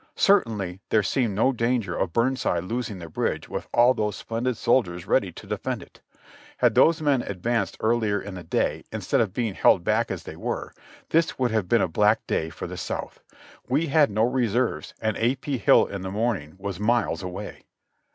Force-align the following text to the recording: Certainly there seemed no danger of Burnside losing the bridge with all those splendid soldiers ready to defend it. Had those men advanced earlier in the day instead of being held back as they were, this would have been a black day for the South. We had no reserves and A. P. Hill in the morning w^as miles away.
Certainly 0.17 0.81
there 0.89 1.03
seemed 1.03 1.35
no 1.35 1.51
danger 1.51 1.95
of 1.95 2.11
Burnside 2.11 2.63
losing 2.63 2.97
the 2.97 3.07
bridge 3.07 3.47
with 3.47 3.67
all 3.71 3.93
those 3.93 4.15
splendid 4.15 4.57
soldiers 4.57 5.05
ready 5.05 5.31
to 5.33 5.45
defend 5.45 5.83
it. 5.83 6.01
Had 6.57 6.73
those 6.73 7.03
men 7.03 7.21
advanced 7.21 7.77
earlier 7.81 8.19
in 8.19 8.33
the 8.33 8.41
day 8.43 8.83
instead 8.91 9.21
of 9.21 9.31
being 9.31 9.53
held 9.53 9.83
back 9.83 10.09
as 10.09 10.23
they 10.23 10.35
were, 10.35 10.73
this 11.09 11.37
would 11.37 11.51
have 11.51 11.69
been 11.69 11.81
a 11.81 11.87
black 11.87 12.25
day 12.25 12.49
for 12.49 12.65
the 12.65 12.77
South. 12.77 13.19
We 13.69 13.89
had 13.89 14.09
no 14.09 14.23
reserves 14.23 14.95
and 15.01 15.15
A. 15.17 15.35
P. 15.35 15.59
Hill 15.59 15.85
in 15.85 16.01
the 16.01 16.09
morning 16.09 16.55
w^as 16.57 16.79
miles 16.79 17.21
away. 17.21 17.65